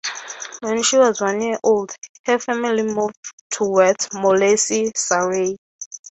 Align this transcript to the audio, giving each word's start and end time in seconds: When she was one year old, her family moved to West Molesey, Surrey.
When 0.63 0.81
she 0.81 0.97
was 0.97 1.21
one 1.21 1.41
year 1.41 1.59
old, 1.63 1.95
her 2.25 2.39
family 2.39 2.81
moved 2.81 3.19
to 3.51 3.65
West 3.65 4.09
Molesey, 4.13 4.91
Surrey. 4.97 5.57